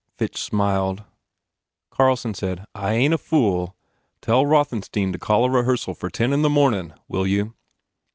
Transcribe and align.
Fitch 0.17 0.41
smiled. 0.41 1.03
Carlson 1.91 2.33
said, 2.33 2.65
"I 2.73 2.93
ain 2.95 3.11
t 3.11 3.13
a 3.13 3.17
fool. 3.19 3.75
Tell 4.19 4.45
Rothen 4.47 4.81
stein 4.83 5.11
to 5.11 5.19
call 5.19 5.45
a 5.45 5.49
rehearsal 5.51 5.93
for 5.93 6.09
ten 6.09 6.33
in 6.33 6.41
the 6.41 6.49
mornin, 6.49 6.95
will 7.07 7.27
you." 7.27 7.53